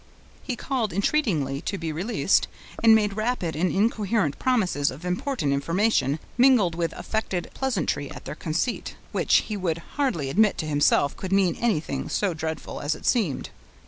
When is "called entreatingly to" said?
0.55-1.77